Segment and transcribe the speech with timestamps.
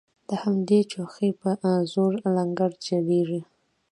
[0.29, 1.49] د همدې چوخې په
[1.93, 3.41] زور لنګرچلیږي